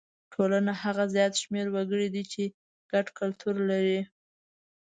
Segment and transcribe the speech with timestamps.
[0.33, 2.43] ټولنه هغه زیات شمېر وګړي دي چې
[2.91, 3.99] ګډ کلتور لري.